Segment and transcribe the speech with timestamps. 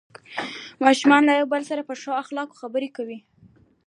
[0.85, 3.19] ماشومان له یو بل سره په ښو اخلاقو خبرې کوي